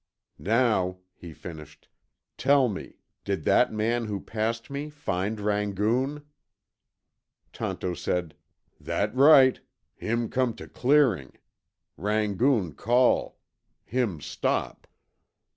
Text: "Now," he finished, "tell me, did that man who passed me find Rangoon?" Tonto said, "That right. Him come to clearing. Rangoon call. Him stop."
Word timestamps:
"Now," 0.39 0.97
he 1.13 1.31
finished, 1.31 1.87
"tell 2.35 2.67
me, 2.69 2.95
did 3.23 3.43
that 3.43 3.71
man 3.71 4.05
who 4.05 4.19
passed 4.19 4.71
me 4.71 4.89
find 4.89 5.39
Rangoon?" 5.39 6.25
Tonto 7.53 7.93
said, 7.93 8.33
"That 8.79 9.13
right. 9.13 9.59
Him 9.93 10.29
come 10.29 10.55
to 10.55 10.67
clearing. 10.67 11.33
Rangoon 11.97 12.73
call. 12.73 13.37
Him 13.85 14.19
stop." 14.21 14.87